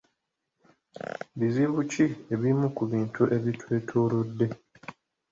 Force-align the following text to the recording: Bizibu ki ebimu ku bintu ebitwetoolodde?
Bizibu 1.39 1.79
ki 1.91 2.05
ebimu 2.33 2.67
ku 2.75 2.83
bintu 2.91 3.21
ebitwetoolodde? 3.35 4.47